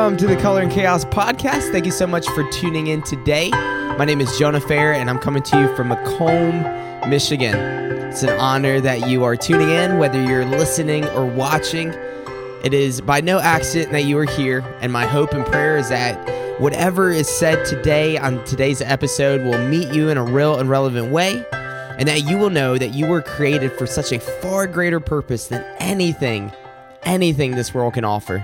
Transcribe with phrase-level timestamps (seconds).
[0.00, 1.72] Welcome to the Color and Chaos podcast.
[1.72, 3.50] Thank you so much for tuning in today.
[3.50, 7.54] My name is Jonah Fair, and I'm coming to you from Macomb, Michigan.
[7.54, 11.88] It's an honor that you are tuning in, whether you're listening or watching.
[12.64, 15.90] It is by no accident that you are here, and my hope and prayer is
[15.90, 16.16] that
[16.58, 21.12] whatever is said today on today's episode will meet you in a real and relevant
[21.12, 24.98] way, and that you will know that you were created for such a far greater
[24.98, 26.50] purpose than anything,
[27.02, 28.42] anything this world can offer.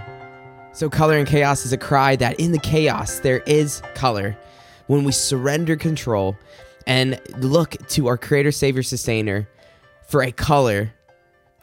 [0.76, 4.36] So, color and chaos is a cry that in the chaos there is color.
[4.88, 6.36] When we surrender control
[6.86, 9.48] and look to our Creator, Savior, Sustainer
[10.06, 10.92] for a color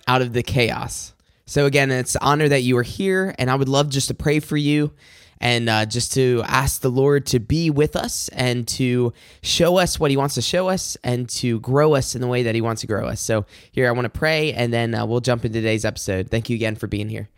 [0.08, 1.14] out of the chaos.
[1.46, 4.16] So, again, it's an honor that you are here, and I would love just to
[4.16, 4.92] pray for you
[5.40, 10.00] and uh, just to ask the Lord to be with us and to show us
[10.00, 12.62] what He wants to show us and to grow us in the way that He
[12.62, 13.22] wants to grow us.
[13.22, 16.32] So, here I want to pray, and then uh, we'll jump into today's episode.
[16.32, 17.30] Thank you again for being here.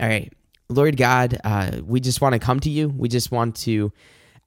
[0.00, 0.32] All right.
[0.72, 2.88] Lord God, uh, we just want to come to you.
[2.88, 3.92] We just want to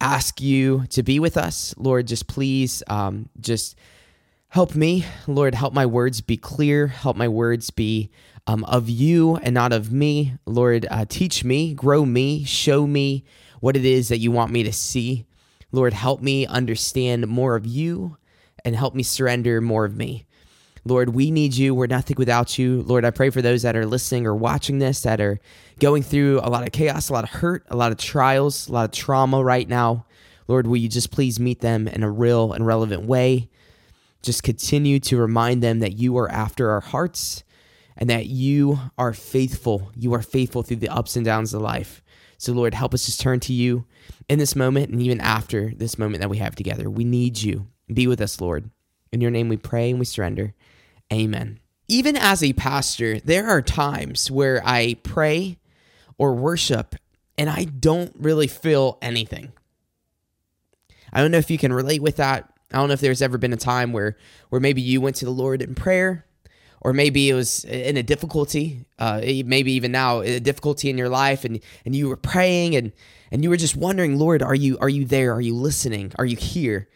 [0.02, 1.76] ask you to be with us.
[1.78, 3.78] Lord, just please um, just
[4.50, 5.06] help me.
[5.28, 6.88] Lord, help my words be clear.
[6.88, 8.10] Help my words be
[8.48, 10.34] um, of you and not of me.
[10.46, 13.24] Lord, uh, teach me, grow me, show me
[13.60, 15.26] what it is that you want me to see.
[15.72, 18.18] Lord, help me understand more of you
[18.64, 20.26] and help me surrender more of me.
[20.88, 21.74] Lord, we need you.
[21.74, 22.84] We're nothing without you.
[22.84, 25.40] Lord, I pray for those that are listening or watching this that are
[25.80, 28.72] going through a lot of chaos, a lot of hurt, a lot of trials, a
[28.72, 30.06] lot of trauma right now.
[30.48, 33.50] Lord, will you just please meet them in a real and relevant way?
[34.22, 37.44] Just continue to remind them that you are after our hearts
[37.98, 39.92] and that you are faithful.
[39.96, 42.04] You are faithful through the ups and downs of life.
[42.38, 43.86] So, Lord, help us just turn to you
[44.30, 46.92] in this moment and even after this moment that we have together.
[46.92, 47.68] We need you.
[47.92, 48.70] Be with us, Lord.
[49.12, 50.54] In your name we pray and we surrender.
[51.16, 51.60] Amen.
[51.88, 55.58] Even as a pastor, there are times where I pray
[56.18, 56.96] or worship
[57.38, 59.54] and I don't really feel anything.
[61.14, 62.52] I don't know if you can relate with that.
[62.74, 64.18] I don't know if there's ever been a time where
[64.50, 66.26] where maybe you went to the Lord in prayer
[66.82, 71.10] or maybe it was in a difficulty, uh, maybe even now a difficulty in your
[71.10, 72.92] life, and and you were praying and
[73.32, 75.34] and you were just wondering, Lord, are you are you there?
[75.34, 76.12] Are you listening?
[76.20, 76.90] Are you here?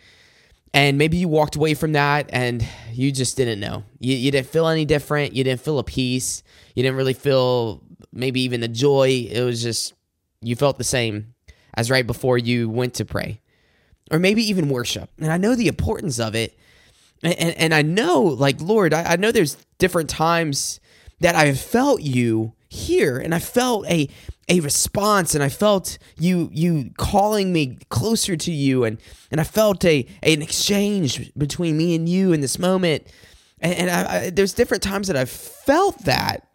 [0.74, 3.84] And maybe you walked away from that and you just didn't know.
[4.00, 5.34] You, you didn't feel any different.
[5.34, 6.44] You didn't feel a peace.
[6.76, 7.82] You didn't really feel
[8.14, 9.28] maybe even the joy.
[9.30, 9.94] It was just,
[10.42, 11.34] you felt the same
[11.74, 13.42] as right before you went to pray.
[14.12, 15.10] Or maybe even worship.
[15.20, 16.58] And I know the importance of it.
[17.22, 20.80] And, and, I know, like, Lord, I, I know there's different times
[21.20, 24.08] that I've felt you here and I felt a
[24.50, 28.98] a response and I felt you you calling me closer to you and
[29.32, 33.08] and I felt a an exchange between me and you in this moment.
[33.62, 36.48] And, and I, I, there's different times that I've felt that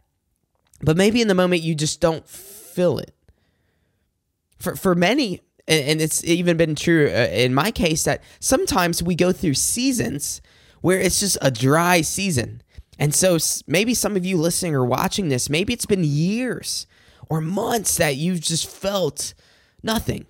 [0.81, 3.15] but maybe in the moment you just don't feel it.
[4.59, 9.03] For for many and, and it's even been true uh, in my case that sometimes
[9.03, 10.43] we go through seasons
[10.81, 12.61] where it's just a dry season.
[12.99, 16.87] And so maybe some of you listening or watching this, maybe it's been years
[17.29, 19.35] or months that you've just felt
[19.83, 20.27] nothing.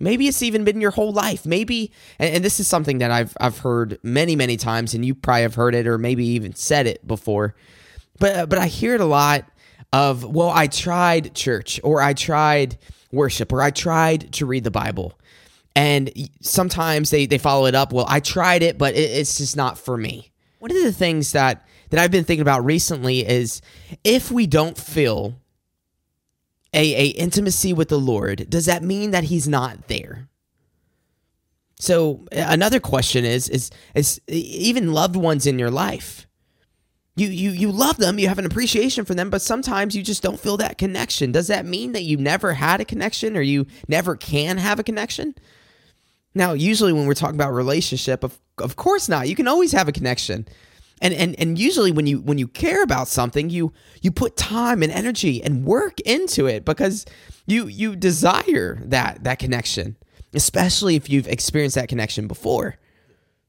[0.00, 1.44] Maybe it's even been your whole life.
[1.44, 5.14] Maybe, and, and, this is something that I've I've heard many many times, and you
[5.14, 7.54] probably have heard it or maybe even said it before.
[8.18, 9.44] But but I hear it a lot
[9.92, 12.78] of well, I tried church or I tried
[13.12, 15.18] worship or I tried to read the Bible,
[15.76, 16.10] and
[16.40, 17.92] sometimes they they follow it up.
[17.92, 20.32] Well, I tried it, but it, it's just not for me.
[20.60, 23.60] One of the things that that I've been thinking about recently is
[24.02, 25.39] if we don't feel
[26.72, 30.28] a, a intimacy with the Lord, does that mean that He's not there?
[31.80, 36.26] So another question is is is even loved ones in your life.
[37.16, 40.22] You you you love them, you have an appreciation for them, but sometimes you just
[40.22, 41.32] don't feel that connection.
[41.32, 44.84] Does that mean that you never had a connection or you never can have a
[44.84, 45.34] connection?
[46.34, 49.28] Now, usually when we're talking about relationship, of of course not.
[49.28, 50.46] You can always have a connection
[51.00, 54.82] and and and usually when you when you care about something you you put time
[54.82, 57.06] and energy and work into it because
[57.46, 59.96] you you desire that that connection
[60.32, 62.76] especially if you've experienced that connection before.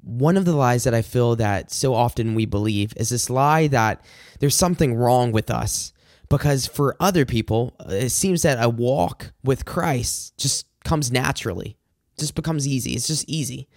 [0.03, 3.67] One of the lies that i feel that so often we believe is this lie
[3.67, 4.03] that
[4.39, 5.93] there's something wrong with us
[6.27, 11.77] because for other people uh, it seems that a walk with christ just comes naturally
[12.17, 12.93] just becomes easy.
[12.93, 13.67] It's just easy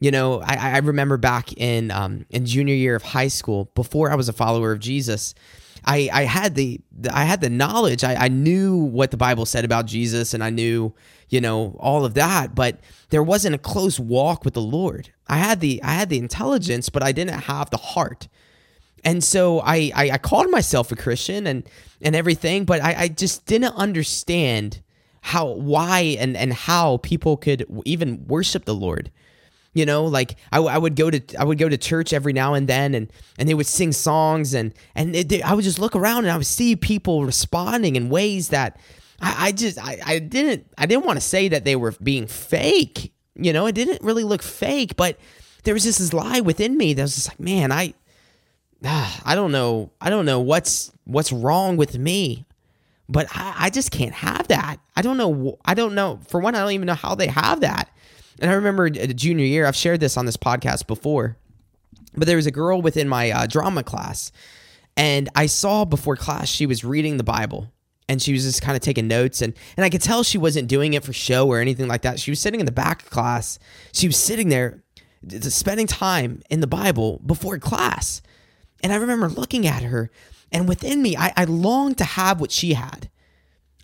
[0.00, 4.10] you know, I, I remember back in um, in junior year of high school, before
[4.10, 5.34] I was a follower of Jesus,
[5.84, 6.80] I, I had the,
[7.10, 8.04] I had the knowledge.
[8.04, 10.94] I, I knew what the Bible said about Jesus, and I knew
[11.28, 12.54] you know all of that.
[12.54, 12.80] But
[13.10, 15.10] there wasn't a close walk with the Lord.
[15.28, 18.28] I had the I had the intelligence, but I didn't have the heart.
[19.04, 21.68] And so I, I, I called myself a Christian and,
[22.00, 24.80] and everything, but I, I just didn't understand
[25.20, 29.10] how, why, and, and how people could even worship the Lord
[29.74, 32.54] you know like I, I would go to i would go to church every now
[32.54, 35.94] and then and and they would sing songs and and it, i would just look
[35.94, 38.80] around and i would see people responding in ways that
[39.20, 42.26] i, I just I, I didn't i didn't want to say that they were being
[42.26, 45.18] fake you know it didn't really look fake but
[45.64, 47.92] there was just this lie within me that was just like man i
[48.84, 52.46] ah, i don't know i don't know what's what's wrong with me
[53.06, 54.78] but I, I just can't have that.
[54.96, 57.60] I don't know i don't know for one i don't even know how they have
[57.60, 57.90] that
[58.40, 61.36] and I remember junior year, I've shared this on this podcast before,
[62.16, 64.32] but there was a girl within my uh, drama class,
[64.96, 67.72] and I saw before class she was reading the Bible
[68.08, 70.68] and she was just kind of taking notes and and I could tell she wasn't
[70.68, 72.20] doing it for show or anything like that.
[72.20, 73.58] She was sitting in the back of class.
[73.92, 74.82] She was sitting there
[75.40, 78.20] spending time in the Bible before class.
[78.82, 80.10] And I remember looking at her
[80.52, 83.08] and within me I, I longed to have what she had.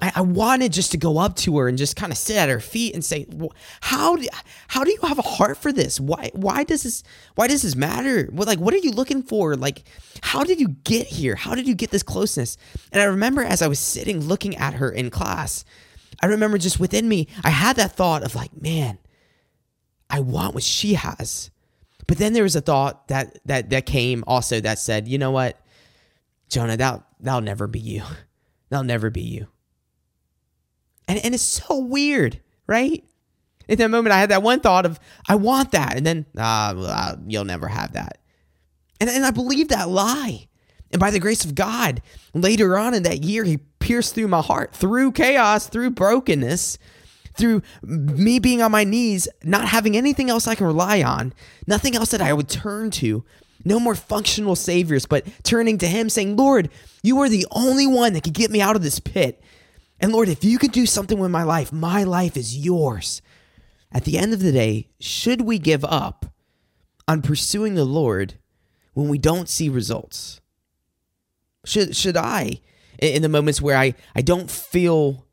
[0.01, 2.49] I, I wanted just to go up to her and just kind of sit at
[2.49, 3.27] her feet and say,
[3.81, 4.27] "How do
[4.69, 6.01] how do you have a heart for this?
[6.01, 7.03] Why why does this
[7.35, 8.27] why does this matter?
[8.33, 9.57] What like what are you looking for?
[9.57, 9.85] Like
[10.23, 11.35] how did you get here?
[11.35, 12.57] How did you get this closeness?"
[12.93, 15.65] And I remember as I was sitting looking at her in class,
[16.23, 18.99] I remember just within me, I had that thought of like, "Man,
[20.09, 21.51] I want what she has."
[22.07, 25.31] But then there was a thought that that that came also that said, "You know
[25.31, 25.61] what,
[26.49, 28.03] Jonah, that that'll never be you.
[28.71, 29.49] That'll never be you."
[31.11, 33.05] And, and it's so weird, right?
[33.67, 35.97] In that moment, I had that one thought of, I want that.
[35.97, 38.19] And then, ah, you'll never have that.
[39.01, 40.47] And, and I believed that lie.
[40.93, 42.01] And by the grace of God,
[42.33, 46.79] later on in that year, He pierced through my heart, through chaos, through brokenness,
[47.37, 51.33] through me being on my knees, not having anything else I can rely on,
[51.67, 53.25] nothing else that I would turn to,
[53.65, 56.71] no more functional saviors, but turning to Him saying, Lord,
[57.03, 59.43] you are the only one that can get me out of this pit.
[60.01, 63.21] And Lord, if you could do something with my life, my life is yours.
[63.93, 66.27] At the end of the day, should we give up
[67.07, 68.35] on pursuing the Lord
[68.95, 70.41] when we don't see results?
[71.65, 72.61] Should should I
[72.99, 75.27] in the moments where I, I don't feel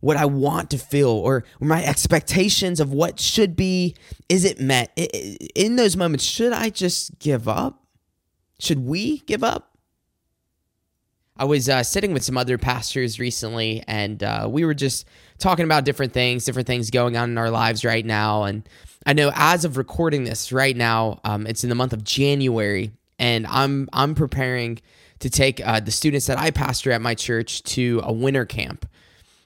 [0.00, 3.94] what I want to feel or my expectations of what should be
[4.28, 4.92] is it met
[5.54, 7.84] in those moments should I just give up?
[8.58, 9.75] Should we give up?
[11.38, 15.06] I was uh, sitting with some other pastors recently, and uh, we were just
[15.38, 18.44] talking about different things, different things going on in our lives right now.
[18.44, 18.66] And
[19.04, 22.92] I know as of recording this right now, um, it's in the month of January,
[23.18, 24.80] and I'm I'm preparing
[25.18, 28.86] to take uh, the students that I pastor at my church to a winter camp.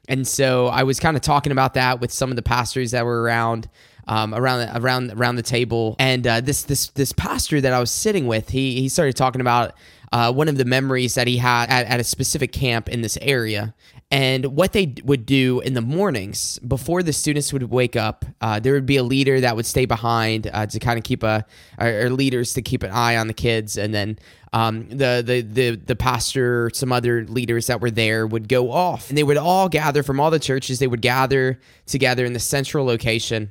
[0.09, 3.05] And so I was kind of talking about that with some of the pastors that
[3.05, 3.69] were around.
[4.11, 7.93] Um, around around around the table, and uh, this this this pastor that I was
[7.93, 9.75] sitting with, he he started talking about
[10.11, 13.17] uh, one of the memories that he had at, at a specific camp in this
[13.23, 13.73] area.
[14.11, 18.59] And what they would do in the mornings before the students would wake up, uh,
[18.59, 21.47] there would be a leader that would stay behind uh, to kind of keep a,
[21.79, 24.19] or leaders to keep an eye on the kids, and then
[24.53, 29.09] um, the, the the the pastor, some other leaders that were there would go off,
[29.09, 30.81] and they would all gather from all the churches.
[30.81, 33.51] They would gather together in the central location,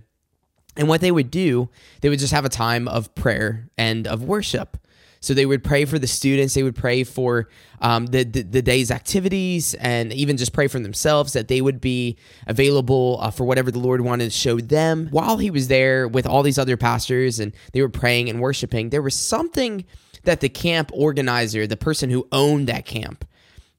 [0.75, 1.69] and what they would do,
[2.01, 4.77] they would just have a time of prayer and of worship.
[5.21, 7.49] So they would pray for the students, they would pray for
[7.81, 11.81] um, the, the, the day's activities, and even just pray for themselves that they would
[11.81, 15.09] be available uh, for whatever the Lord wanted to show them.
[15.11, 18.91] While he was there with all these other pastors and they were praying and worshiping,
[18.91, 19.83] there was something
[20.23, 23.25] that the camp organizer, the person who owned that camp,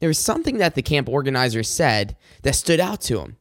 [0.01, 3.37] there was something that the camp organizer said that stood out to him.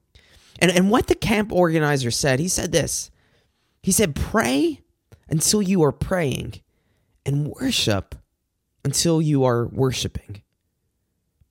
[0.59, 3.11] And, and what the camp organizer said, he said this.
[3.81, 4.81] He said, Pray
[5.29, 6.61] until you are praying
[7.25, 8.15] and worship
[8.83, 10.41] until you are worshiping.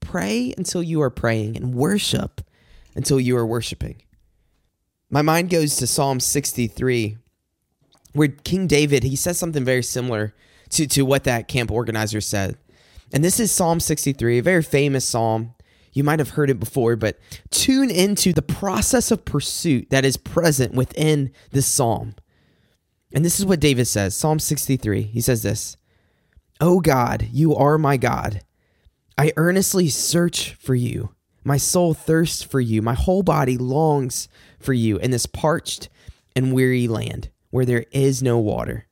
[0.01, 2.41] Pray until you are praying and worship
[2.95, 4.03] until you are worshiping.
[5.11, 7.19] My mind goes to Psalm 63
[8.13, 10.35] where King David, he says something very similar
[10.71, 12.57] to, to what that camp organizer said.
[13.13, 15.55] And this is Psalm 63, a very famous psalm.
[15.99, 17.19] You might have heard it before, but
[17.51, 22.15] tune into the process of pursuit that is present within this psalm.
[23.13, 25.03] And this is what David says Psalm 63.
[25.03, 25.77] He says this
[26.61, 28.43] O God, you are my God.
[29.19, 31.17] I earnestly search for you.
[31.43, 32.81] My soul thirsts for you.
[32.81, 34.29] My whole body longs
[34.61, 35.89] for you in this parched
[36.37, 38.87] and weary land where there is no water.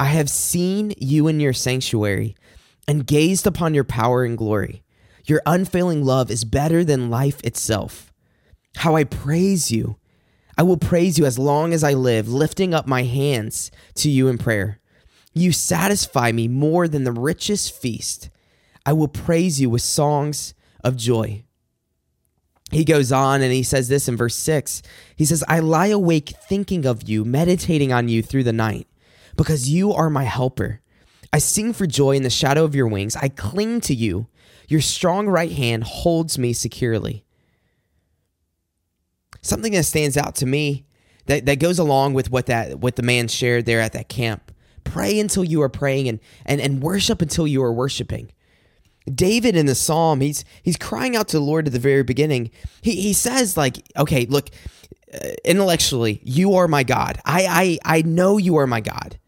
[0.00, 2.34] I have seen you in your sanctuary
[2.88, 4.82] and gazed upon your power and glory.
[5.24, 8.12] Your unfailing love is better than life itself.
[8.76, 9.98] How I praise you.
[10.58, 14.28] I will praise you as long as I live, lifting up my hands to you
[14.28, 14.80] in prayer.
[15.32, 18.28] You satisfy me more than the richest feast.
[18.84, 21.44] I will praise you with songs of joy.
[22.70, 24.82] He goes on and he says this in verse 6.
[25.16, 28.88] He says, I lie awake thinking of you, meditating on you through the night,
[29.36, 30.80] because you are my helper.
[31.32, 33.16] I sing for joy in the shadow of your wings.
[33.16, 34.26] I cling to you.
[34.68, 37.24] Your strong right hand holds me securely.
[39.40, 40.86] Something that stands out to me
[41.26, 44.52] that, that goes along with what that what the man shared there at that camp.
[44.84, 48.32] Pray until you are praying and, and, and worship until you are worshiping.
[49.12, 52.50] David in the psalm, he's he's crying out to the Lord at the very beginning.
[52.82, 54.50] He he says like, okay, look,
[55.12, 57.18] uh, intellectually, you are my God.
[57.24, 59.18] I I I know you are my God.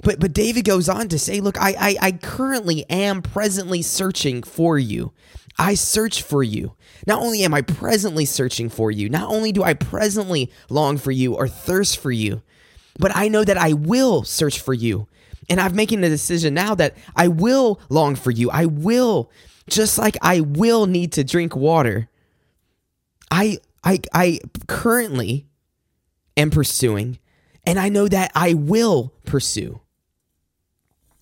[0.00, 4.42] But but David goes on to say, look, I I, I currently am presently searching
[4.42, 5.12] for you.
[5.58, 6.74] I search for you.
[7.06, 11.10] Not only am I presently searching for you, not only do I presently long for
[11.10, 12.42] you or thirst for you,
[12.98, 15.08] but I know that I will search for you
[15.48, 18.50] and I'm making the decision now that I will long for you.
[18.50, 19.30] I will,
[19.68, 22.08] just like I will need to drink water.
[23.30, 25.46] I I I currently
[26.36, 27.18] am pursuing,
[27.64, 29.80] and I know that I will pursue.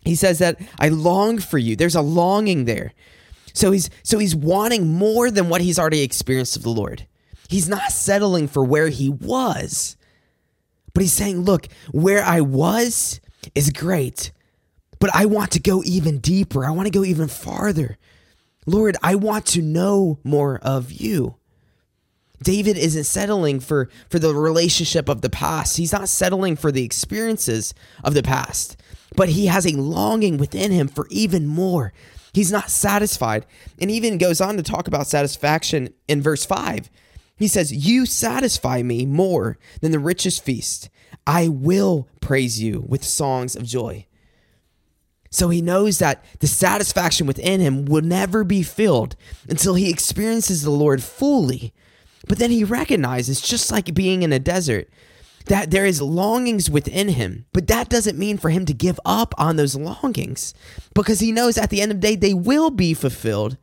[0.07, 1.77] He says that I long for you.
[1.77, 2.93] There's a longing there.
[3.53, 7.07] So he's so he's wanting more than what he's already experienced of the Lord.
[7.49, 9.97] He's not settling for where he was.
[10.95, 13.21] But he's saying, look, where I was,
[13.55, 14.33] is great,
[14.99, 16.65] but I want to go even deeper.
[16.65, 17.99] I want to go even farther.
[18.65, 21.37] Lord, I want to know more of you.
[22.43, 25.77] David isn't settling for, for the relationship of the past.
[25.77, 27.75] He's not settling for the experiences
[28.05, 28.77] of the past,
[29.17, 31.93] but he has a longing within him for even more.
[32.33, 33.47] He's not satisfied.
[33.81, 36.91] And even goes on to talk about satisfaction in verse 5.
[37.39, 40.91] He says, You satisfy me more than the richest feast.
[41.27, 44.07] I will praise you with songs of joy.
[45.31, 49.17] So he knows that the satisfaction within him will never be filled
[49.49, 51.75] until he experiences the Lord fully.
[52.27, 54.89] But then he recognizes, just like being in a desert,
[55.47, 57.47] that there is longings within him.
[57.53, 60.55] But that doesn't mean for him to give up on those longings
[60.95, 63.57] because he knows at the end of the day they will be fulfilled.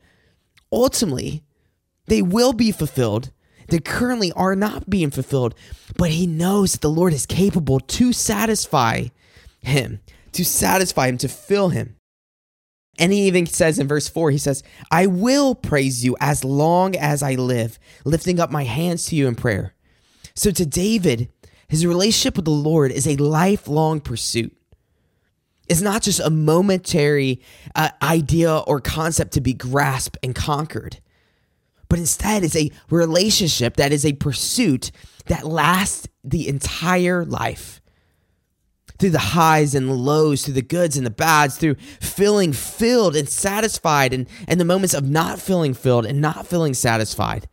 [0.72, 1.44] Ultimately,
[2.08, 3.32] they will be fulfilled
[3.68, 5.56] They currently are not being fulfilled,
[5.98, 9.06] but he knows that the Lord is capable to satisfy
[9.62, 10.00] him,
[10.34, 11.96] to satisfy him, to fill him.
[13.00, 16.96] And he even says in verse 4, he says, I will praise you as long
[16.96, 19.74] as I live, lifting up my hands to you in prayer.
[20.36, 21.30] So to David,
[21.68, 24.56] his relationship with the Lord is a lifelong pursuit.
[25.68, 27.42] It's not just a momentary
[27.74, 31.00] uh, idea or concept to be grasped and conquered
[31.94, 34.90] but instead it's a relationship that is a pursuit
[35.28, 37.83] that lasts the entire life.
[39.04, 43.28] Through the highs and lows, through the goods and the bads, through feeling filled and
[43.28, 47.50] satisfied, and, and the moments of not feeling filled and not feeling satisfied.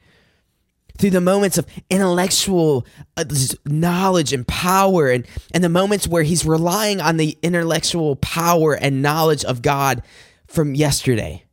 [0.96, 3.24] Through the moments of intellectual uh,
[3.66, 9.02] knowledge and power, and, and the moments where he's relying on the intellectual power and
[9.02, 10.04] knowledge of God
[10.46, 11.46] from yesterday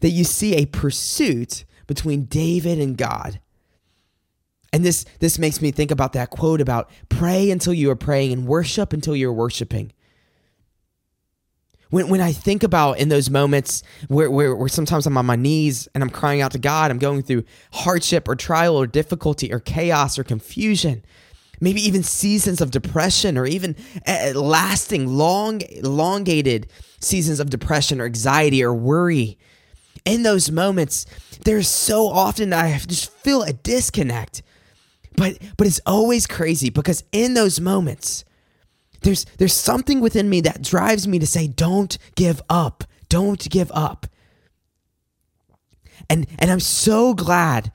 [0.00, 3.40] that you see a pursuit between David and God.
[4.72, 8.32] And this this makes me think about that quote about pray until you are praying
[8.32, 9.92] and worship until you're worshiping.
[11.90, 15.36] When, when I think about in those moments where, where, where sometimes I'm on my
[15.36, 19.50] knees and I'm crying out to God, I'm going through hardship or trial or difficulty
[19.50, 21.02] or chaos or confusion,
[21.62, 23.74] maybe even seasons of depression or even
[24.06, 26.66] uh, lasting, long, elongated
[27.00, 29.38] seasons of depression or anxiety or worry
[30.08, 31.06] in those moments,
[31.44, 34.42] there's so often I just feel a disconnect.
[35.18, 38.24] But but it's always crazy because in those moments,
[39.02, 42.84] there's there's something within me that drives me to say, don't give up.
[43.08, 44.06] Don't give up.
[46.08, 47.72] And and I'm so glad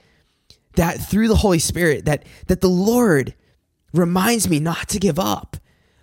[0.75, 3.35] that through the Holy Spirit that that the Lord
[3.93, 5.57] reminds me not to give up.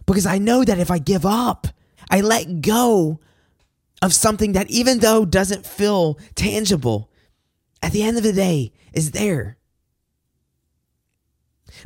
[0.04, 1.68] Because I know that if I give up,
[2.11, 3.18] I let go
[4.02, 7.11] of something that even though doesn't feel tangible,
[7.82, 9.56] at the end of the day is there.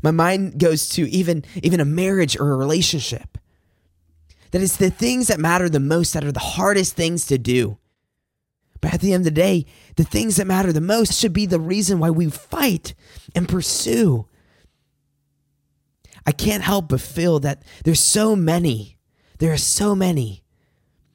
[0.02, 3.38] My mind goes to even even a marriage or a relationship.
[4.50, 7.78] That it's the things that matter the most that are the hardest things to do.
[8.80, 11.46] But at the end of the day, the things that matter the most should be
[11.46, 12.94] the reason why we fight
[13.34, 14.28] and pursue.
[16.26, 18.98] I can't help but feel that there's so many,
[19.38, 20.44] there are so many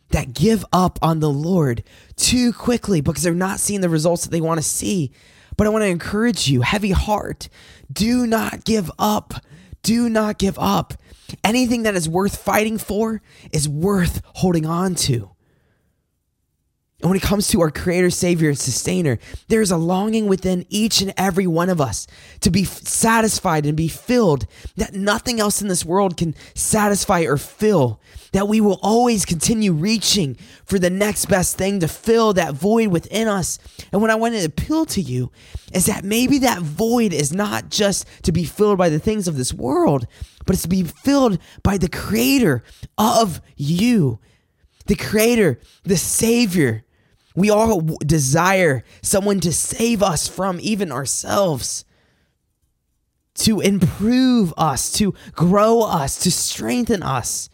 [0.09, 1.83] that give up on the Lord
[2.15, 5.12] too quickly because they're not seeing the results that they want to see.
[5.60, 7.50] But I want to encourage you, heavy heart,
[7.92, 9.34] do not give up.
[9.84, 10.94] Do not give up.
[11.44, 15.32] Anything that is worth fighting for is worth holding on to.
[17.01, 21.01] And when it comes to our Creator, Savior, and Sustainer, there's a longing within each
[21.01, 22.08] and every one of us
[22.41, 27.38] to be satisfied and be filled that nothing else in this world can satisfy or
[27.38, 28.01] fill.
[28.34, 32.89] That we will always continue reaching for the next best thing to fill that void
[32.89, 33.60] within us.
[33.94, 35.32] And what I want to appeal to you
[35.74, 39.38] is that maybe that void is not just to be filled by the things of
[39.38, 40.06] this world,
[40.46, 42.62] but it's to be filled by the Creator
[42.98, 44.20] of you,
[44.86, 46.84] the Creator, the Savior
[47.36, 51.86] we all desire someone to save us from even ourselves,
[53.36, 57.50] to improve us, to grow us, to strengthen us,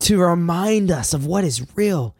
[0.00, 2.16] to remind us of what is real.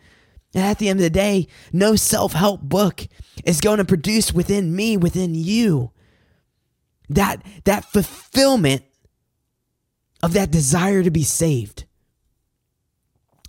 [0.54, 3.06] And at the end of the day, no self help book
[3.44, 5.90] is going to produce within me, within you,
[7.08, 8.84] that, that fulfillment
[10.22, 11.83] of that desire to be saved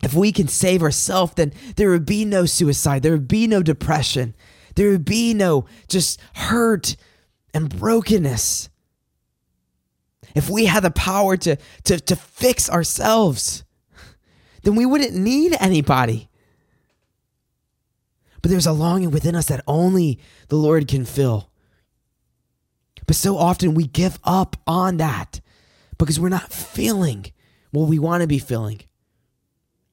[0.06, 3.64] if we can save ourselves, then there would be no suicide, there would be no
[3.64, 4.36] depression,
[4.76, 6.96] there would be no just hurt
[7.56, 8.70] and brokenness.
[10.36, 13.64] If we had the power to, to, to fix ourselves,
[14.62, 16.30] then we wouldn't need anybody.
[18.44, 20.20] But there's a longing within us that only
[20.50, 21.50] the Lord can fill.
[23.08, 25.42] But so often we give up on that
[25.98, 27.26] because we're not feeling
[27.72, 28.82] what we want to be feeling.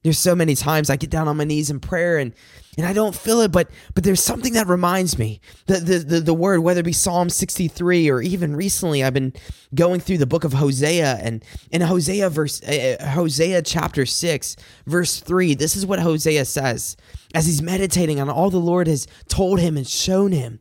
[0.03, 2.33] There's so many times I get down on my knees in prayer and
[2.75, 5.39] and I don't feel it, but but there's something that reminds me.
[5.67, 9.33] The the the, the word, whether it be Psalm 63 or even recently, I've been
[9.75, 15.19] going through the book of Hosea and in Hosea verse uh, Hosea chapter 6 verse
[15.19, 16.97] 3, this is what Hosea says
[17.33, 20.59] as he's meditating on all the Lord has told him and shown him.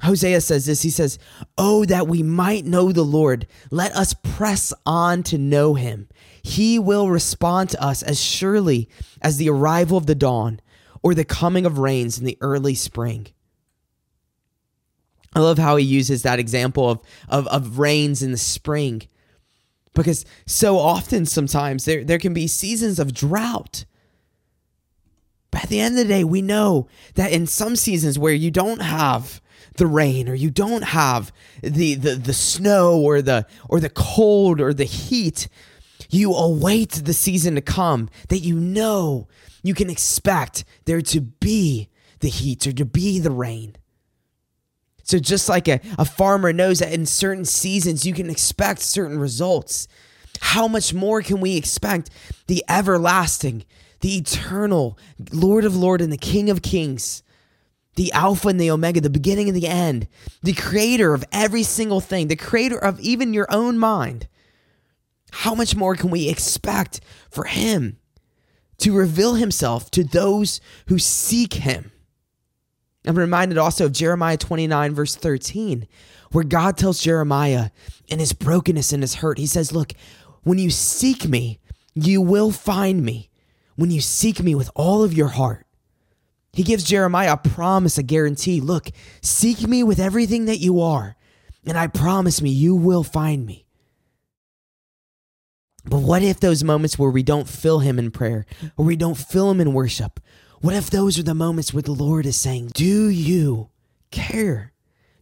[0.00, 0.82] Hosea says this.
[0.82, 1.18] He says,
[1.56, 3.46] Oh, that we might know the Lord.
[3.70, 6.08] Let us press on to know him.
[6.42, 8.88] He will respond to us as surely
[9.20, 10.60] as the arrival of the dawn
[11.02, 13.28] or the coming of rains in the early spring.
[15.34, 19.02] I love how he uses that example of, of, of rains in the spring
[19.94, 23.84] because so often sometimes there, there can be seasons of drought.
[25.50, 28.50] But at the end of the day, we know that in some seasons where you
[28.50, 29.40] don't have
[29.76, 34.60] the rain or you don't have the, the, the snow or the or the cold
[34.60, 35.48] or the heat,
[36.08, 39.28] you await the season to come that you know
[39.62, 41.88] you can expect there to be
[42.20, 43.76] the heat or to be the rain.
[45.04, 49.18] So, just like a, a farmer knows that in certain seasons you can expect certain
[49.18, 49.88] results,
[50.40, 52.10] how much more can we expect
[52.46, 53.64] the everlasting,
[54.00, 54.98] the eternal
[55.32, 57.22] Lord of Lords and the King of Kings,
[57.96, 60.06] the Alpha and the Omega, the beginning and the end,
[60.42, 64.28] the creator of every single thing, the creator of even your own mind,
[65.38, 67.96] how much more can we expect for him
[68.76, 71.92] to reveal himself to those who seek him?
[73.06, 75.86] I'm reminded also of Jeremiah 29, verse 13,
[76.32, 77.70] where God tells Jeremiah
[78.08, 79.92] in his brokenness and his hurt, he says, Look,
[80.42, 81.60] when you seek me,
[81.94, 83.30] you will find me.
[83.76, 85.68] When you seek me with all of your heart.
[86.52, 88.60] He gives Jeremiah a promise, a guarantee.
[88.60, 88.88] Look,
[89.22, 91.14] seek me with everything that you are,
[91.64, 93.67] and I promise me you will find me.
[95.88, 98.46] But what if those moments where we don't fill Him in prayer,
[98.76, 100.20] or we don't fill Him in worship,
[100.60, 103.70] what if those are the moments where the Lord is saying, Do you
[104.10, 104.72] care?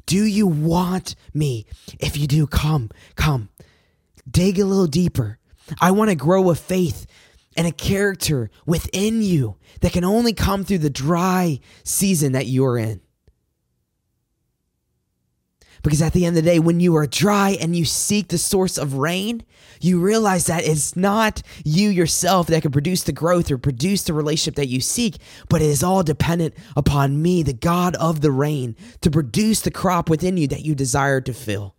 [0.06, 1.66] Do you want me?
[1.98, 3.48] If you do, come, come.
[4.28, 5.38] Dig a little deeper.
[5.80, 7.06] I want to grow a faith
[7.56, 12.78] and a character within you that can only come through the dry season that you're
[12.78, 13.00] in.
[15.86, 18.38] Because at the end of the day, when you are dry and you seek the
[18.38, 19.44] source of rain,
[19.80, 24.12] you realize that it's not you yourself that can produce the growth or produce the
[24.12, 25.18] relationship that you seek,
[25.48, 29.70] but it is all dependent upon me, the God of the rain, to produce the
[29.70, 31.76] crop within you that you desire to fill.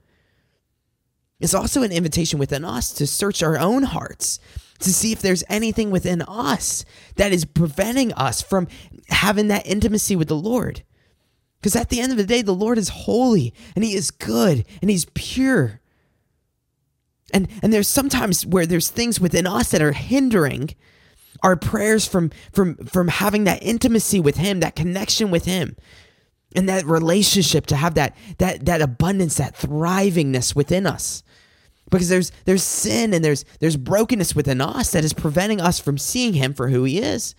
[1.42, 4.40] It's also an invitation within us to search our own hearts
[4.80, 6.86] to see if there's anything within us
[7.18, 8.70] that is preventing us from
[9.10, 10.84] having that intimacy with the Lord.
[11.60, 14.66] Because at the end of the day, the Lord is holy and He is good
[14.82, 15.82] and He's pure.
[17.34, 20.76] And, and there's sometimes where there's things within us that are hindering
[21.44, 25.76] our prayers from, from, from having that intimacy with Him, that connection with Him,
[26.56, 31.24] and that relationship to have that, that, that abundance, that thrivingness within us.
[31.90, 35.98] Because there's, there's sin and there's, there's brokenness within us that is preventing us from
[35.98, 37.36] seeing Him for who He is.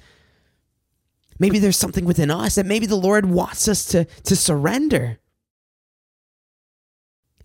[1.39, 5.19] Maybe there's something within us that maybe the Lord wants us to, to surrender.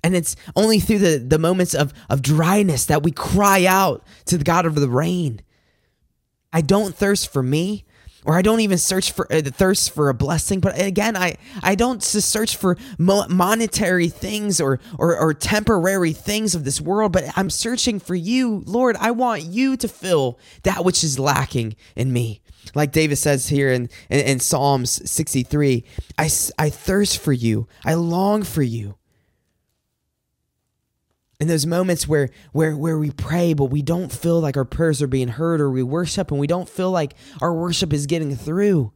[0.04, 4.38] And it's only through the, the moments of, of dryness that we cry out to
[4.38, 5.42] the God of the rain.
[6.52, 7.86] I don't thirst for me,
[8.26, 10.60] or I don't even search for uh, thirst for a blessing.
[10.60, 16.54] But again, I I don't search for mo- monetary things or, or or temporary things
[16.54, 17.12] of this world.
[17.12, 18.96] But I'm searching for you, Lord.
[19.00, 22.43] I want you to fill that which is lacking in me.
[22.76, 25.84] Like David says here in, in, in Psalms 63,
[26.18, 27.68] I, I thirst for you.
[27.86, 28.98] I long for you.
[31.40, 35.02] In those moments where where where we pray but we don't feel like our prayers
[35.02, 38.34] are being heard or we worship and we don't feel like our worship is getting
[38.38, 38.94] through.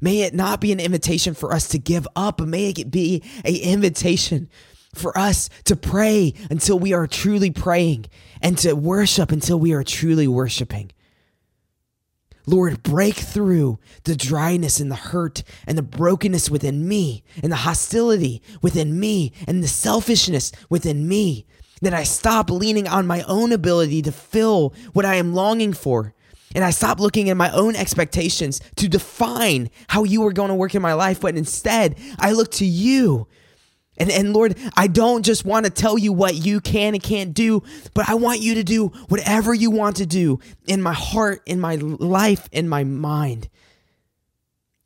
[0.00, 2.38] May it not be an invitation for us to give up.
[2.38, 4.50] But may it be an invitation
[4.92, 8.06] for us to pray until we are truly praying
[8.42, 10.90] and to worship until we are truly worshiping
[12.46, 17.56] Lord, break through the dryness and the hurt and the brokenness within me and the
[17.56, 21.46] hostility within me and the selfishness within me.
[21.82, 26.14] That I stop leaning on my own ability to fill what I am longing for.
[26.54, 30.54] And I stop looking at my own expectations to define how you are going to
[30.54, 33.26] work in my life, but instead I look to you
[33.98, 37.32] and, and Lord, I don't just want to tell you what you can and can't
[37.32, 37.62] do,
[37.94, 41.60] but I want you to do whatever you want to do in my heart, in
[41.60, 43.48] my life, in my mind.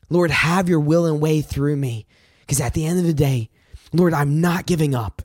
[0.08, 2.06] Lord, have your will and way through me.
[2.40, 3.48] Because at the end of the day,
[3.92, 5.22] Lord, I'm not giving up.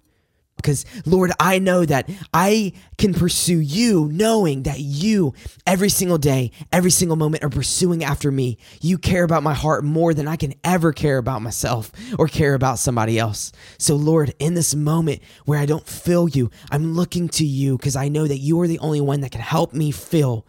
[0.65, 5.35] Because, Lord, I know that I can pursue you knowing that you,
[5.67, 8.57] every single day, every single moment, are pursuing after me.
[8.81, 12.55] You care about my heart more than I can ever care about myself or care
[12.55, 13.51] about somebody else.
[13.77, 17.95] So, Lord, in this moment where I don't feel you, I'm looking to you because
[17.95, 20.47] I know that you are the only one that can help me feel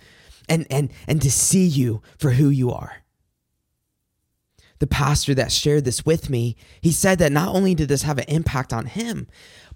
[0.48, 3.02] and, and, and to see you for who you are
[4.78, 8.18] the pastor that shared this with me, he said that not only did this have
[8.18, 9.26] an impact on him,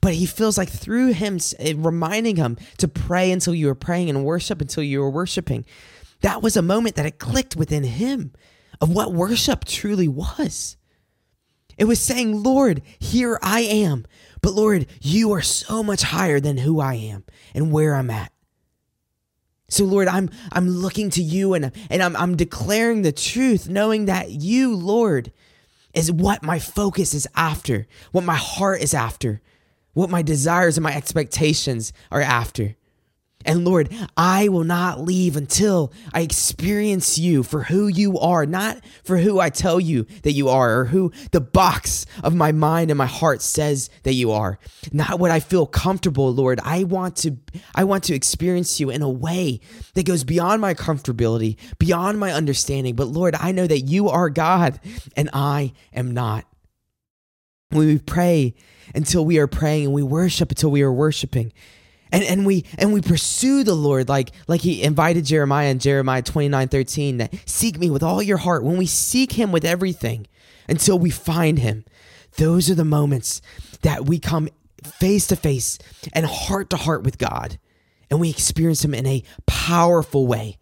[0.01, 1.39] but he feels like through him
[1.77, 5.65] reminding him to pray until you were praying and worship until you were worshiping,
[6.23, 8.33] that was a moment that it clicked within him
[8.81, 10.77] of what worship truly was.
[11.77, 14.07] It was saying, Lord, here I am.
[14.43, 18.33] But Lord, you are so much higher than who I am and where I'm at.
[19.69, 24.07] So Lord, I'm I'm looking to you and, and I'm I'm declaring the truth, knowing
[24.07, 25.33] that you, Lord,
[25.95, 29.41] is what my focus is after, what my heart is after
[29.93, 32.77] what my desires and my expectations are after.
[33.47, 38.81] And Lord, I will not leave until I experience you for who you are, not
[39.03, 42.91] for who I tell you that you are or who the box of my mind
[42.91, 44.59] and my heart says that you are.
[44.93, 46.61] Not what I feel comfortable, Lord.
[46.63, 47.39] I want to
[47.75, 49.61] I want to experience you in a way
[49.95, 52.95] that goes beyond my comfortability, beyond my understanding.
[52.95, 54.81] But Lord, I know that you are God
[55.17, 56.45] and I am not.
[57.71, 58.55] When we pray
[58.95, 61.53] until we are praying and we worship until we are worshiping.
[62.13, 66.23] And, and we and we pursue the Lord like like he invited Jeremiah in Jeremiah
[66.23, 68.65] 29 13 that seek me with all your heart.
[68.65, 70.27] When we seek him with everything
[70.69, 71.85] until we find him,
[72.37, 73.41] those are the moments
[73.83, 74.49] that we come
[74.83, 75.79] face to face
[76.13, 77.59] and heart to heart with God
[78.11, 80.59] and we experience him in a powerful way.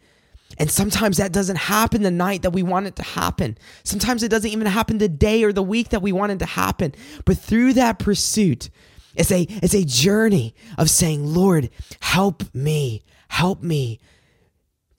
[0.57, 3.59] And sometimes that doesn't happen the night that we want it to happen.
[3.85, 6.47] Sometimes it doesn't even happen the day or the week that we want it to
[6.47, 6.95] happen.
[7.25, 8.71] But through that pursuit,
[9.15, 14.01] it's a, it's a journey of saying, Lord, help me, help me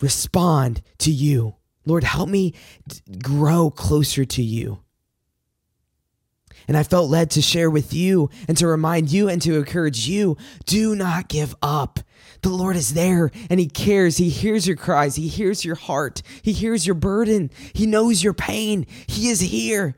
[0.02, 1.56] respond to you.
[1.86, 2.54] Lord, help me
[3.22, 4.80] grow closer to you.
[6.68, 10.08] And I felt led to share with you and to remind you and to encourage
[10.08, 12.00] you do not give up.
[12.42, 14.18] The Lord is there and He cares.
[14.18, 15.16] He hears your cries.
[15.16, 16.22] He hears your heart.
[16.42, 17.52] He hears your burden.
[17.74, 18.86] He knows your pain.
[19.08, 19.96] He is here.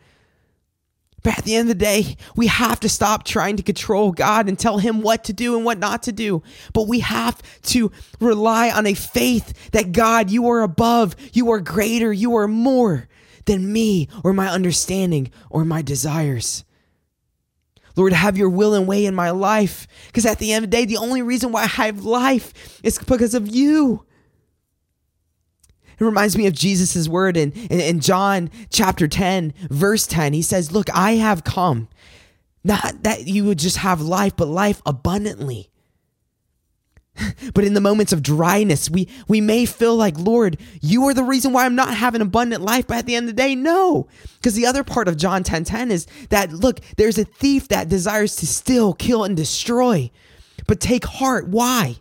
[1.23, 4.47] But at the end of the day, we have to stop trying to control God
[4.47, 6.41] and tell Him what to do and what not to do.
[6.73, 11.59] But we have to rely on a faith that God, you are above, you are
[11.59, 13.07] greater, you are more
[13.45, 16.63] than me or my understanding or my desires.
[17.95, 19.87] Lord, have your will and way in my life.
[20.07, 22.97] Because at the end of the day, the only reason why I have life is
[22.97, 24.05] because of you.
[25.99, 30.33] It reminds me of Jesus' word in, in, in, John chapter 10, verse 10.
[30.33, 31.89] He says, Look, I have come,
[32.63, 35.70] not that you would just have life, but life abundantly.
[37.53, 41.23] But in the moments of dryness, we, we may feel like, Lord, you are the
[41.23, 42.87] reason why I'm not having abundant life.
[42.87, 44.07] But at the end of the day, no.
[44.35, 47.89] Because the other part of John 10 10 is that, look, there's a thief that
[47.89, 50.11] desires to steal, kill, and destroy.
[50.67, 51.47] But take heart.
[51.47, 51.97] Why?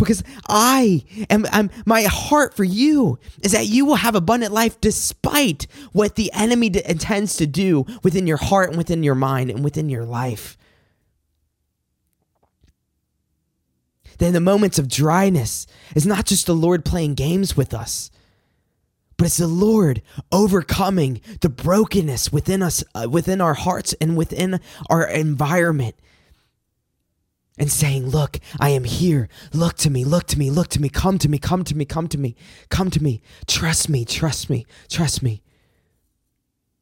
[0.00, 4.80] because I am I'm, my heart for you is that you will have abundant life
[4.80, 9.62] despite what the enemy intends to do within your heart and within your mind and
[9.62, 10.56] within your life.
[14.20, 18.10] Then the moments of dryness is not just the Lord playing games with us,
[19.16, 24.60] but it's the Lord overcoming the brokenness within us, uh, within our hearts, and within
[24.90, 25.94] our environment
[27.58, 29.30] and saying, Look, I am here.
[29.54, 31.86] Look to me, look to me, look to me, come to me, come to me,
[31.86, 32.36] come to me,
[32.68, 33.22] come to me.
[33.46, 35.42] Trust me, trust me, trust me.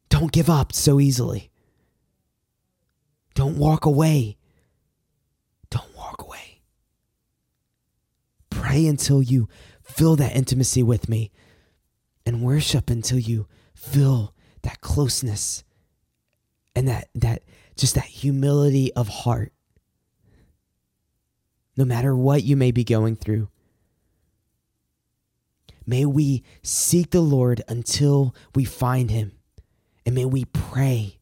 [0.09, 1.51] Don't give up so easily.
[3.35, 4.39] Don't walk away.
[5.71, 6.49] Don't walk away.
[8.69, 9.49] Pray until you
[9.83, 11.31] feel that intimacy with me
[12.27, 15.65] and worship until you feel that closeness
[16.77, 17.45] and that that
[17.79, 19.55] just that humility of heart
[21.79, 23.49] no matter what you may be going through.
[25.87, 29.33] May we seek the Lord until we find him.
[30.05, 31.21] And may we pray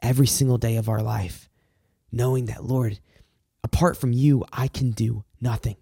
[0.00, 1.50] every single day of our life,
[2.10, 3.00] knowing that, Lord,
[3.62, 5.76] apart from you, I can do nothing.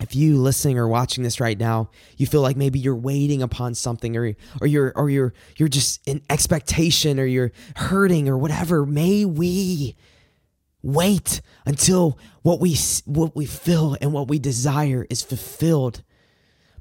[0.00, 3.74] If you listening or watching this right now you feel like maybe you're waiting upon
[3.74, 8.84] something or or you're or you're you're just in expectation or you're hurting or whatever
[8.84, 9.94] may we
[10.82, 16.02] wait until what we what we feel and what we desire is fulfilled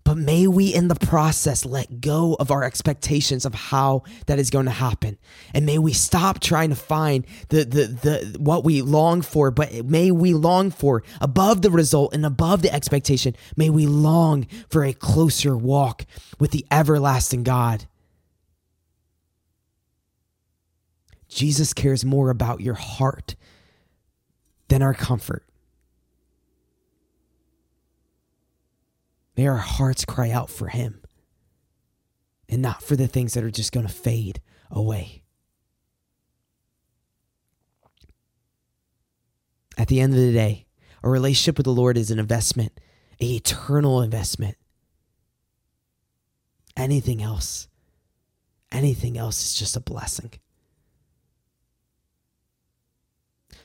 [0.04, 4.50] but may we, in the process, let go of our expectations of how that is
[4.50, 5.18] going to happen.
[5.54, 9.86] And may we stop trying to find the, the, the, what we long for, but
[9.86, 13.36] may we long for above the result and above the expectation.
[13.56, 16.06] May we long for a closer walk
[16.40, 17.86] with the everlasting God.
[21.28, 23.36] Jesus cares more about your heart
[24.68, 25.46] than our comfort.
[29.42, 31.02] May our hearts cry out for Him
[32.48, 35.24] and not for the things that are just going to fade away.
[39.80, 40.68] At the end of the day,
[41.02, 42.80] a relationship with the Lord is an investment,
[43.20, 44.58] an eternal investment.
[46.78, 47.68] Anything else,
[48.72, 50.34] anything else is just a blessing.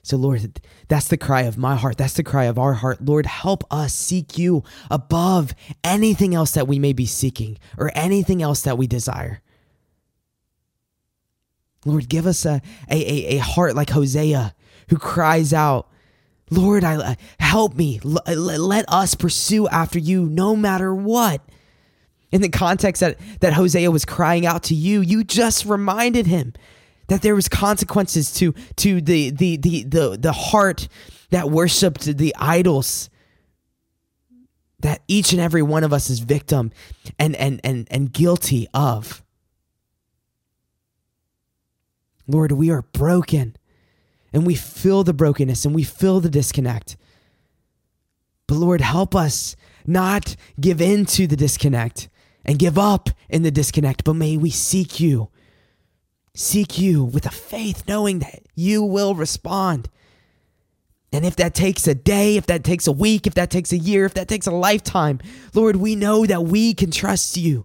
[0.07, 1.99] So, Lord, that's the cry of my heart.
[1.99, 3.05] That's the cry of our heart.
[3.05, 8.41] Lord, help us seek you above anything else that we may be seeking or anything
[8.41, 9.43] else that we desire.
[11.85, 14.55] Lord, give us a, a, a, heart like Hosea
[14.91, 15.91] who cries out,
[16.51, 17.99] Lord, I, uh, help me.
[18.05, 21.41] Uh, let us pursue after you no matter what.
[22.31, 26.53] In the context that, that Hosea was crying out to you, you just reminded him
[27.09, 30.89] that there was consequences to to the the the the, the heart
[31.31, 33.11] that worshiped the idols.
[34.81, 36.73] That each and every one of us is victim
[37.19, 39.23] and and and and guilty of.
[42.27, 43.57] Lord we are broken
[44.33, 46.97] and we feel the brokenness and we feel the disconnect.
[48.47, 52.09] But lord help us not give in to the disconnect
[52.45, 55.31] and give up in the disconnect but may we seek you
[56.39, 59.89] Seek you with a faith, knowing that you will respond.
[61.11, 63.79] And if that takes a day, if that takes a week, if that takes a
[63.79, 65.19] year, if that takes a lifetime,
[65.55, 67.65] Lord, we know that we can trust you.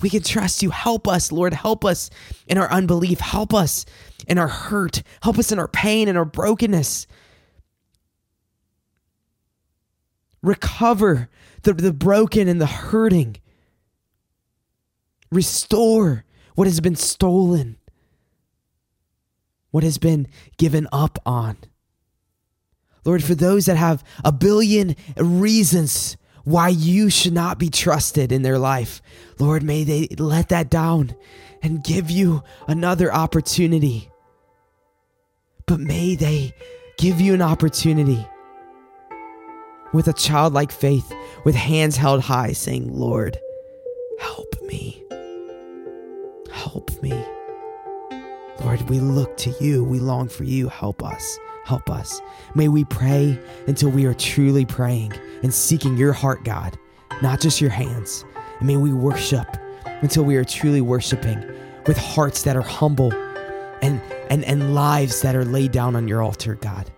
[0.00, 0.70] We can trust you.
[0.70, 1.52] Help us, Lord.
[1.52, 2.10] Help us
[2.46, 3.18] in our unbelief.
[3.18, 3.84] Help us
[4.28, 5.02] in our hurt.
[5.24, 7.08] Help us in our pain and our brokenness.
[10.42, 11.28] Recover
[11.62, 13.38] the, the broken and the hurting.
[15.32, 17.78] Restore what has been stolen
[19.72, 21.56] what has been given up on.
[23.04, 28.42] Lord, for those that have a billion reasons why you should not be trusted in
[28.42, 29.02] their life,
[29.40, 31.16] Lord, may they let that down
[31.62, 34.08] and give you another opportunity.
[35.66, 36.52] But may they
[36.98, 38.24] give you an opportunity
[39.92, 41.12] with a childlike faith,
[41.44, 43.36] with hands held high, saying, Lord,
[44.20, 45.02] help me.
[46.50, 47.12] Help me.
[48.60, 49.82] Lord, we look to you.
[49.82, 50.68] We long for you.
[50.68, 51.38] Help us.
[51.64, 52.20] Help us.
[52.54, 55.12] May we pray until we are truly praying
[55.42, 56.78] and seeking your heart, God,
[57.22, 58.24] not just your hands.
[58.58, 59.46] And may we worship
[60.02, 61.44] until we are truly worshiping
[61.86, 63.12] with hearts that are humble
[63.82, 66.90] and, and, and lives that are laid down on your altar, God.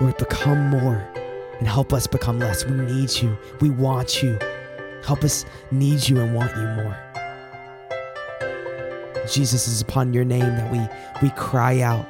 [0.00, 1.06] Lord, become more
[1.58, 2.64] and help us become less.
[2.64, 3.36] We need you.
[3.60, 4.38] We want you.
[5.04, 7.01] Help us need you and want you more.
[9.32, 10.80] Jesus is upon your name that we
[11.26, 12.06] we cry out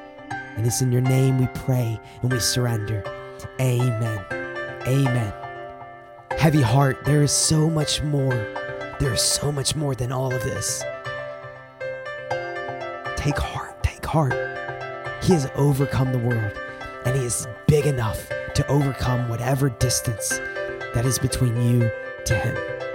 [0.56, 3.04] And it's in your name we pray and we surrender.
[3.60, 4.24] Amen.
[4.86, 5.32] Amen.
[6.36, 8.34] Heavy heart, there is so much more.
[8.98, 10.82] There is so much more than all of this.
[13.16, 14.34] Take heart, take heart.
[15.22, 16.52] He has overcome the world,
[17.04, 20.40] and He is big enough to overcome whatever distance
[20.94, 21.90] that is between you
[22.24, 22.91] to Him.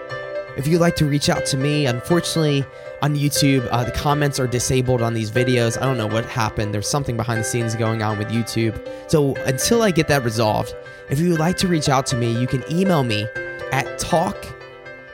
[0.57, 2.65] If you'd like to reach out to me, unfortunately,
[3.03, 5.79] on YouTube, uh, the comments are disabled on these videos.
[5.79, 6.73] I don't know what happened.
[6.73, 8.75] There's something behind the scenes going on with YouTube.
[9.07, 10.73] So until I get that resolved,
[11.11, 13.27] if you would like to reach out to me, you can email me
[13.71, 14.35] at talk,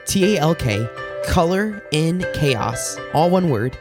[0.06, 0.88] T A L K,
[1.26, 3.76] color in chaos, all one word,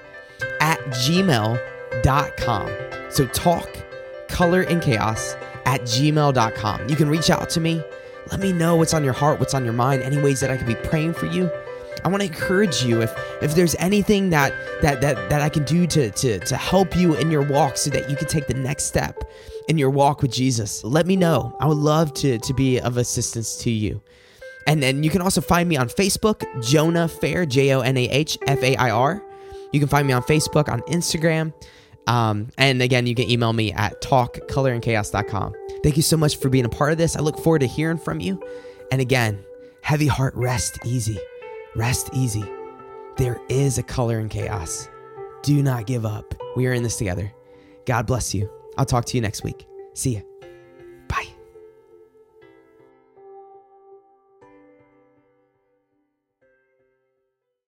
[0.59, 2.71] at gmail.com.
[3.09, 3.69] So talk,
[4.27, 6.89] color in chaos at gmail.com.
[6.89, 7.81] You can reach out to me
[8.31, 10.57] let me know what's on your heart, what's on your mind, any ways that I
[10.57, 11.49] could be praying for you.
[12.03, 15.63] I want to encourage you if if there's anything that that that that I can
[15.63, 18.53] do to to to help you in your walk so that you can take the
[18.53, 19.23] next step
[19.67, 20.83] in your walk with Jesus.
[20.83, 21.55] Let me know.
[21.59, 24.01] I would love to to be of assistance to you.
[24.65, 28.09] And then you can also find me on Facebook, Jonah Fair, J O N A
[28.09, 29.23] H F A I R.
[29.71, 31.53] You can find me on Facebook, on Instagram.
[32.05, 35.53] Um, and again, you can email me at talkcoloringchaos.com.
[35.83, 37.15] Thank you so much for being a part of this.
[37.15, 38.41] I look forward to hearing from you.
[38.91, 39.43] And again,
[39.81, 41.19] heavy heart, rest easy.
[41.75, 42.43] Rest easy.
[43.17, 44.87] There is a color in chaos.
[45.43, 46.33] Do not give up.
[46.55, 47.31] We are in this together.
[47.85, 48.49] God bless you.
[48.77, 49.67] I'll talk to you next week.
[49.93, 50.21] See ya.